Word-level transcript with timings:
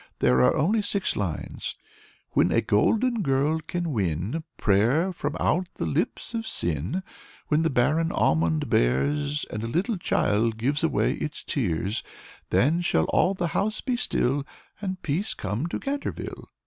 There 0.17 0.41
are 0.41 0.55
only 0.57 0.81
six 0.81 1.15
lines: 1.15 1.75
"'When 2.31 2.51
a 2.51 2.59
golden 2.59 3.21
girl 3.21 3.59
can 3.59 3.93
win 3.93 4.43
Prayer 4.57 5.13
from 5.13 5.35
out 5.39 5.69
the 5.75 5.85
lips 5.85 6.33
of 6.33 6.47
sin, 6.47 7.03
When 7.49 7.61
the 7.61 7.69
barren 7.69 8.11
almond 8.11 8.67
bears, 8.67 9.45
And 9.51 9.63
a 9.63 9.67
little 9.67 9.97
child 9.97 10.57
gives 10.57 10.83
away 10.83 11.11
its 11.13 11.43
tears, 11.43 12.01
Then 12.49 12.81
shall 12.81 13.05
all 13.09 13.35
the 13.35 13.49
house 13.49 13.79
be 13.81 13.95
still 13.95 14.43
And 14.81 14.99
peace 15.03 15.35
come 15.35 15.67
to 15.67 15.77
Canterville.' 15.79 16.49